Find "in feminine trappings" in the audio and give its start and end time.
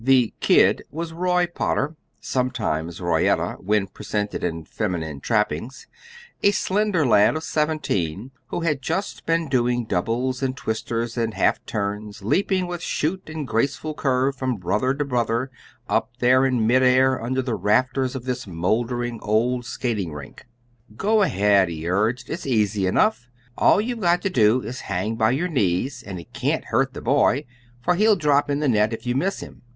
4.43-5.85